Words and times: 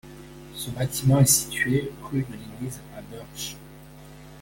Ce 0.55 0.71
bâtiment 0.71 1.19
est 1.19 1.27
situé 1.27 1.91
rue 2.01 2.23
de 2.23 2.33
l'Église 2.33 2.79
à 2.97 3.03
Bœrsch. 3.03 3.55